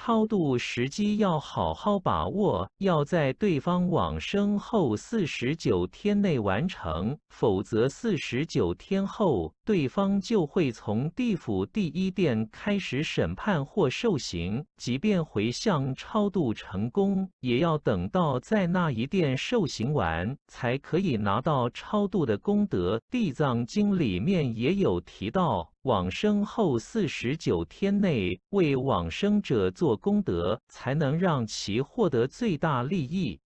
[0.00, 14.64] 超度时机要好好把握，要在对方往生后四十九天内完成，否则四十九天后，对方就会从地府第一殿开始审判或受刑。
[14.76, 23.00] 即便回向超度成功，也要等到在那一殿受刑完，才可以拿到超度的功德。
[23.10, 25.72] 地藏经里面也有提到。
[25.88, 33.40] 往生后四十九天内为往生者做功德，才能让其获得最大利益。